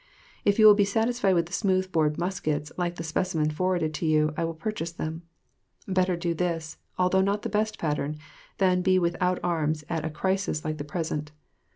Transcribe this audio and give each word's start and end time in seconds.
If 0.43 0.57
you 0.57 0.65
will 0.65 0.73
be 0.73 0.83
satisfied 0.83 1.35
with 1.35 1.45
the 1.45 1.53
smooth 1.53 1.91
bored 1.91 2.17
muskets 2.17 2.71
like 2.75 2.95
the 2.95 3.03
specimen 3.03 3.51
forwarded 3.51 3.93
to 3.93 4.05
you, 4.07 4.33
I 4.35 4.43
will 4.45 4.55
purchase 4.55 4.91
them. 4.91 5.21
Better 5.87 6.15
do 6.17 6.33
this, 6.33 6.77
although 6.97 7.21
not 7.21 7.43
the 7.43 7.49
best 7.49 7.77
pattern, 7.77 8.17
than 8.57 8.81
be 8.81 8.97
without 8.97 9.37
arms 9.43 9.83
at 9.89 10.03
a 10.03 10.09
crisis 10.09 10.65
like 10.65 10.79
the 10.79 10.83
present. 10.83 11.31